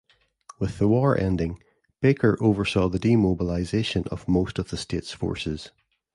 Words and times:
With 0.57 0.79
the 0.79 0.87
war 0.87 1.15
ending, 1.15 1.59
Baker 2.01 2.35
oversaw 2.41 2.89
the 2.89 2.97
demobilization 2.97 4.05
of 4.05 4.27
most 4.27 4.57
of 4.57 4.71
the 4.71 4.77
state's 4.77 5.13
forces. 5.13 5.69